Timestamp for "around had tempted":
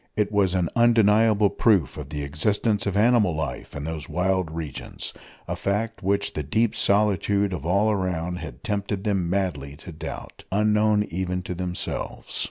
7.91-9.03